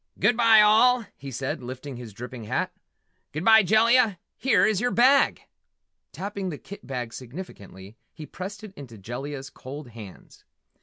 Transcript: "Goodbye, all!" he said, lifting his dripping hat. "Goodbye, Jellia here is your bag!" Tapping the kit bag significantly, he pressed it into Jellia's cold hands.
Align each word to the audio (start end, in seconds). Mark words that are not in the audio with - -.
"Goodbye, 0.17 0.61
all!" 0.61 1.05
he 1.15 1.29
said, 1.29 1.61
lifting 1.61 1.95
his 1.95 2.11
dripping 2.11 2.45
hat. 2.45 2.71
"Goodbye, 3.33 3.61
Jellia 3.61 4.17
here 4.35 4.65
is 4.65 4.81
your 4.81 4.89
bag!" 4.89 5.41
Tapping 6.11 6.49
the 6.49 6.57
kit 6.57 6.87
bag 6.87 7.13
significantly, 7.13 7.97
he 8.11 8.25
pressed 8.25 8.63
it 8.63 8.73
into 8.73 8.97
Jellia's 8.97 9.51
cold 9.51 9.89
hands. 9.89 10.43